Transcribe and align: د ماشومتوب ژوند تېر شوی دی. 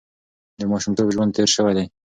د 0.59 0.61
ماشومتوب 0.71 1.07
ژوند 1.13 1.31
تېر 1.35 1.49
شوی 1.55 1.73
دی. 1.77 1.85